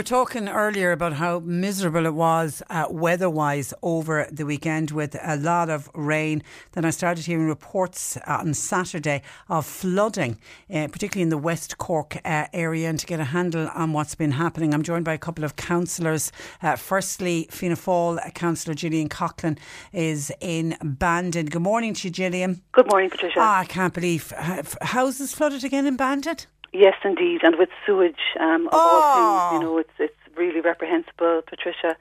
[0.00, 4.92] We were talking earlier about how miserable it was uh, weather wise over the weekend
[4.92, 6.42] with a lot of rain.
[6.72, 10.38] Then I started hearing reports uh, on Saturday of flooding,
[10.74, 12.88] uh, particularly in the West Cork uh, area.
[12.88, 15.56] And to get a handle on what's been happening, I'm joined by a couple of
[15.56, 16.32] councillors.
[16.62, 19.58] Uh, firstly, Fianna Fáil uh, Councillor Gillian Coughlin
[19.92, 21.44] is in Bandon.
[21.44, 22.62] Good morning to you, Gillian.
[22.72, 23.38] Good morning, Patricia.
[23.38, 24.32] Ah, I can't believe.
[24.80, 26.38] Houses flooded again in Bandon?
[26.72, 28.78] Yes, indeed, and with sewage um, of oh.
[28.78, 31.96] all things, you know, it's it's really reprehensible, Patricia.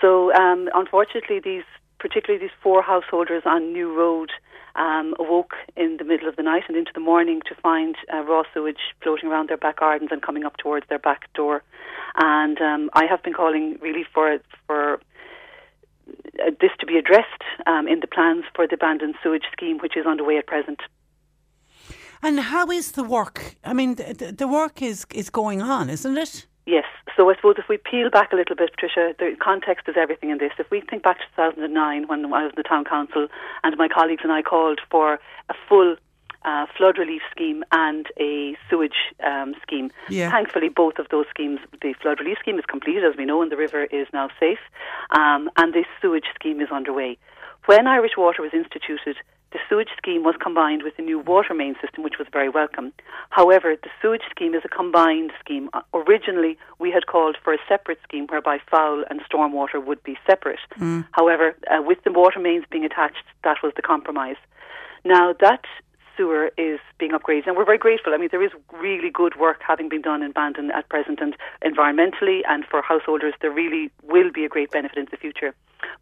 [0.00, 1.64] So, um, unfortunately, these
[1.98, 4.30] particularly these four householders on New Road
[4.74, 8.22] um, awoke in the middle of the night and into the morning to find uh,
[8.22, 11.62] raw sewage floating around their back gardens and coming up towards their back door.
[12.16, 15.00] And um, I have been calling really for for
[16.44, 19.96] uh, this to be addressed um, in the plans for the Bandon sewage scheme, which
[19.96, 20.80] is underway at present.
[22.22, 23.56] And how is the work?
[23.64, 26.46] I mean, the, the work is is going on, isn't it?
[26.66, 26.84] Yes.
[27.16, 30.30] So I suppose if we peel back a little bit, Patricia, the context is everything
[30.30, 30.52] in this.
[30.58, 33.28] If we think back to 2009 when I was in the town council
[33.64, 35.18] and my colleagues and I called for
[35.48, 35.96] a full
[36.44, 39.90] uh, flood relief scheme and a sewage um, scheme.
[40.08, 40.30] Yeah.
[40.30, 43.52] Thankfully, both of those schemes, the flood relief scheme is completed, as we know, and
[43.52, 44.60] the river is now safe,
[45.10, 47.18] um, and the sewage scheme is underway.
[47.66, 49.16] When Irish Water was instituted,
[49.52, 52.92] the sewage scheme was combined with the new water main system, which was very welcome.
[53.30, 55.68] However, the sewage scheme is a combined scheme.
[55.72, 60.16] Uh, originally, we had called for a separate scheme whereby foul and stormwater would be
[60.26, 60.60] separate.
[60.78, 61.06] Mm.
[61.12, 64.36] However, uh, with the water mains being attached, that was the compromise.
[65.04, 65.64] Now, that
[66.16, 68.12] sewer is being upgraded, and we're very grateful.
[68.12, 71.34] I mean, there is really good work having been done in Bandon at present, and
[71.64, 75.54] environmentally and for householders, there really will be a great benefit in the future.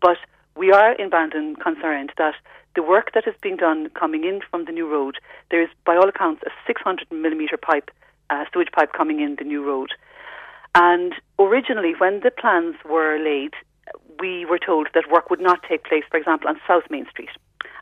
[0.00, 0.16] But
[0.56, 2.34] we are in Bandon concerned that
[2.74, 5.16] the work that is being done coming in from the new road,
[5.50, 7.90] there is, by all accounts, a 600 millimetre pipe,
[8.30, 9.90] uh, sewage pipe coming in the new road.
[10.74, 13.54] And originally, when the plans were laid,
[14.20, 17.30] we were told that work would not take place, for example, on South Main Street,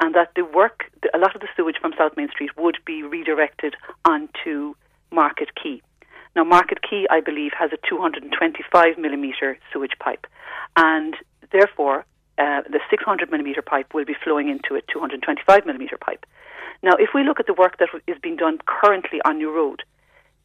[0.00, 3.02] and that the work, a lot of the sewage from South Main Street would be
[3.02, 3.74] redirected
[4.04, 4.74] onto
[5.10, 5.82] Market Quay.
[6.36, 10.26] Now, Market Quay, I believe, has a 225 millimetre sewage pipe,
[10.76, 11.14] and
[11.50, 12.04] therefore
[12.38, 16.24] uh, the 600 millimetre pipe will be flowing into a 225 millimetre pipe.
[16.82, 19.82] Now, if we look at the work that is being done currently on New Road,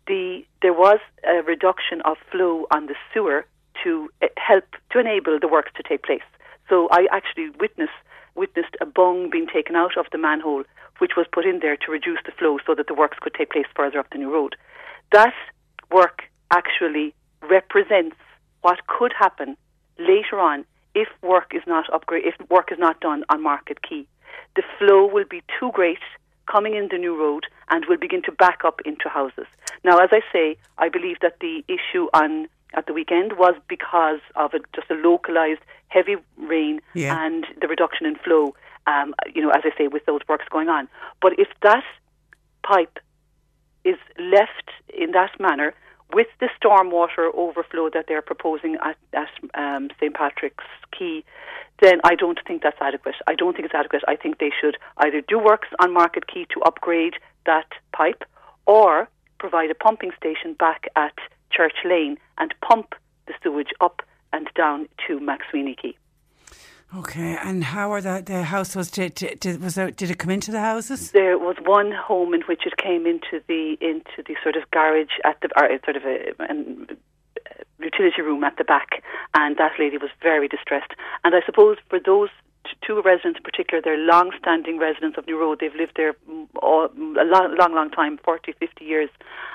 [0.07, 3.45] the there was a reduction of flow on the sewer
[3.83, 6.23] to uh, help to enable the works to take place.
[6.69, 7.91] So I actually witnessed
[8.35, 10.63] witnessed a bung being taken out of the manhole,
[10.97, 13.51] which was put in there to reduce the flow so that the works could take
[13.51, 14.55] place further up the new road.
[15.11, 15.35] That
[15.91, 17.13] work actually
[17.47, 18.15] represents
[18.61, 19.55] what could happen
[19.99, 20.65] later on
[20.95, 24.05] if work is not upgrade, if work is not done on Market Quay,
[24.55, 25.99] the flow will be too great
[26.51, 29.47] coming in the new road and will begin to back up into houses.
[29.83, 34.19] Now, as I say, I believe that the issue on at the weekend was because
[34.35, 37.23] of a, just a localized heavy rain Yeah.
[37.23, 38.55] and the reduction in flow.
[38.87, 40.89] Um, you know, as I say, with those works going on.
[41.21, 41.85] But if that
[42.63, 42.99] pipe
[43.85, 45.73] is left in that manner,
[46.13, 50.63] with the stormwater overflow that they're proposing at, at um, St Patrick's
[50.97, 51.23] Quay,
[51.81, 53.15] then I don't think that's adequate.
[53.27, 54.03] I don't think it's adequate.
[54.07, 57.15] I think they should either do works on Market Quay to upgrade
[57.45, 58.23] that pipe,
[58.65, 59.09] or
[59.39, 61.13] provide a pumping station back at
[61.51, 62.95] Church Lane and pump
[63.27, 64.01] the sewage up
[64.31, 65.97] and down to McSwiney Quay.
[66.95, 70.29] Okay, and how are the, the house was did, did was there, did it come
[70.29, 71.11] into the houses?
[71.11, 75.17] There was one home in which it came into the into the sort of garage
[75.25, 79.03] at the or sort of a, an uh, utility room at the back,
[79.33, 80.91] and that lady was very distressed.
[81.23, 82.29] And I suppose for those
[82.85, 83.81] two residents in particular.
[83.81, 85.59] They're long-standing residents of New Road.
[85.59, 86.15] They've lived there
[86.61, 89.09] all, a long, long, long time, 40, 50 years,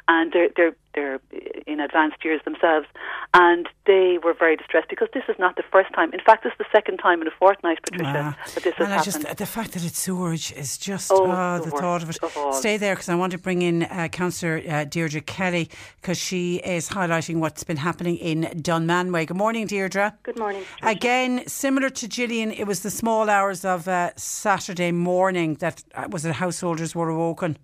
[0.09, 1.21] and they're they're they're
[1.67, 2.87] in advanced years themselves,
[3.35, 6.13] and they were very distressed because this is not the first time.
[6.13, 8.45] In fact, this is the second time in a fortnight, Patricia, Ah.
[8.55, 9.05] that this has and I happened.
[9.27, 12.19] just the fact that it's sewerage is just Oh, oh, the the thought of it.
[12.23, 12.55] of.
[12.55, 15.69] Stay there because I want to bring in uh, Councillor uh, Deirdre Kelly
[16.01, 19.27] because she is highlighting what's been happening in Dunmanway.
[19.27, 20.17] Good morning, Deirdre.
[20.23, 20.65] Good morning.
[20.81, 20.97] Patricia.
[20.97, 26.09] Again, similar to Gillian, it was the small hours of uh, Saturday morning that uh,
[26.11, 27.57] was it householders were awoken.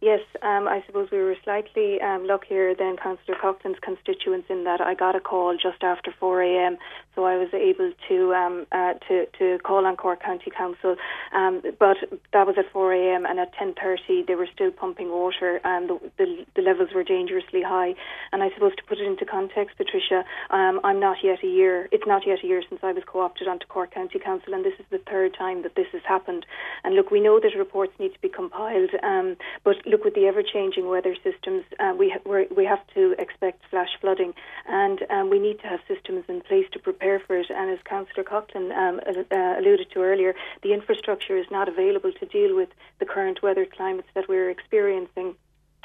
[0.00, 4.80] Yes, um, I suppose we were slightly um, luckier than Councillor Coughlin's constituents in that
[4.80, 6.78] I got a call just after 4 a.m.
[7.16, 10.94] So I was able to um, uh, to to call on Cork County Council,
[11.34, 11.96] um, but
[12.32, 13.26] that was at 4 a.m.
[13.26, 17.62] and at 10:30 they were still pumping water and the, the the levels were dangerously
[17.62, 17.96] high.
[18.30, 21.88] And I suppose to put it into context, Patricia, um, I'm not yet a year.
[21.90, 24.78] It's not yet a year since I was co-opted onto Cork County Council, and this
[24.78, 26.46] is the third time that this has happened.
[26.84, 30.26] And look, we know that reports need to be compiled, um, but look, with the
[30.26, 34.32] ever-changing weather systems, uh, we ha- we have to expect flash flooding,
[34.66, 37.50] and um, we need to have systems in place to prepare for it.
[37.50, 42.26] And as Councillor Coughlin um, uh, alluded to earlier, the infrastructure is not available to
[42.26, 42.70] deal with
[43.00, 45.34] the current weather climates that we're experiencing.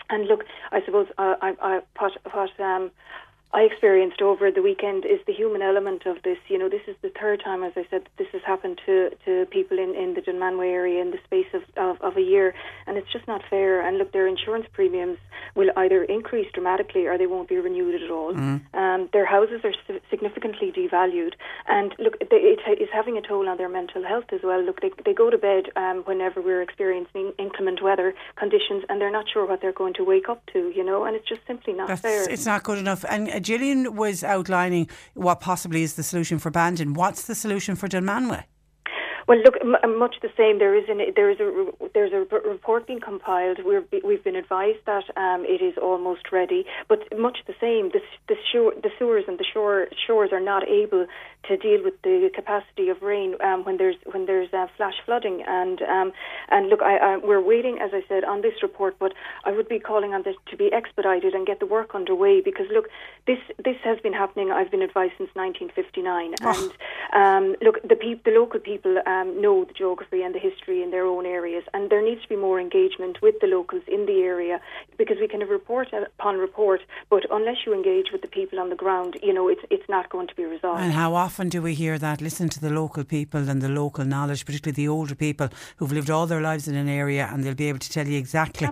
[0.10, 2.92] And look, I suppose uh, I, I, what, what um,
[3.54, 6.40] I experienced over the weekend is the human element of this.
[6.48, 9.46] You know, this is the third time, as I said, this has happened to, to
[9.52, 12.56] people in, in the Dunmanway area in the space of, of, of a year,
[12.88, 13.80] and it's just not fair.
[13.80, 15.20] And look, their insurance premiums
[15.54, 18.36] will either increase dramatically or they won't be renewed at all.
[18.74, 19.74] Um, their houses are
[20.10, 21.34] significantly devalued,
[21.68, 24.64] and look, they, it is having a toll on their mental health as well.
[24.64, 29.12] Look, they, they go to bed um, whenever we're experiencing inclement weather conditions, and they're
[29.12, 30.72] not sure what they're going to wake up to.
[30.76, 32.28] You know, and it's just simply not That's, fair.
[32.28, 33.06] it's not good enough.
[33.08, 36.94] And uh, Gillian was outlining what possibly is the solution for Bandon.
[36.94, 38.44] What's the solution for Dunmanway?
[39.28, 40.60] Well, look, m- much the same.
[40.60, 43.60] There is an, there is a re- there's a r- report being compiled.
[43.64, 47.92] We're, we've been advised that um, it is almost ready, but much the same.
[47.92, 51.08] The, the, shore, the sewers and the shore shores are not able
[51.48, 55.44] to deal with the capacity of rain um, when there's when there's uh, flash flooding.
[55.48, 56.12] And um,
[56.50, 58.96] and look, I, I, we're waiting, as I said, on this report.
[59.00, 59.14] But
[59.46, 62.66] I would be calling on this to be expedited and get the work underway because
[62.74, 62.88] look,
[63.28, 64.52] this this has been happening.
[64.52, 66.72] I've been advised since 1959, and
[67.14, 70.90] um, look, the peop- the local people um, know the geography and the history in
[70.96, 74.18] their own areas, and there needs to be more engagement with the locals in the
[74.34, 74.56] area
[75.02, 76.82] because we can have report upon report,
[77.14, 80.06] but unless you engage with the people on the ground, you know, it's it's not
[80.14, 80.82] going to be resolved.
[80.84, 82.18] And how often do we hear that?
[82.30, 86.10] Listen to the local people and the local knowledge, particularly the older people who've lived
[86.10, 88.68] all their lives in an area, and they'll be able to tell you exactly,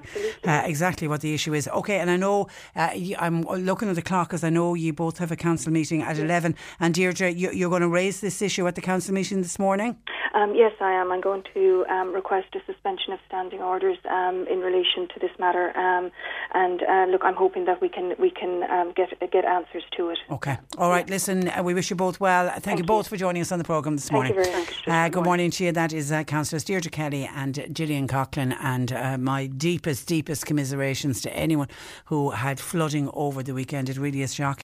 [0.51, 1.67] uh, exactly what the issue is.
[1.81, 2.89] Okay, and I know uh,
[3.25, 6.17] I'm looking at the clock because I know you both have a council meeting at
[6.17, 6.55] eleven.
[6.79, 9.97] And Deirdre, you, you're going to raise this issue at the council meeting this morning.
[10.33, 11.11] Um, yes, I am.
[11.11, 15.31] I'm going to um, request a suspension of standing orders um, in relation to this
[15.39, 16.11] matter, um,
[16.53, 20.09] and uh, look, I'm hoping that we can we can um, get get answers to
[20.09, 20.19] it.
[20.29, 20.57] Okay.
[20.77, 21.09] All right.
[21.09, 22.49] Listen, uh, we wish you both well.
[22.59, 24.33] Thank, you both for joining us on the programme this morning.
[24.33, 24.87] Thank you very much.
[24.87, 25.71] Uh, Good morning to you.
[25.71, 28.55] That is uh, Councillors Deirdre Kelly and Gillian Coughlin.
[28.61, 31.67] And uh, my deepest, deepest commiserations to anyone
[32.05, 33.89] who had flooding over the weekend.
[33.89, 34.63] It really is shocking.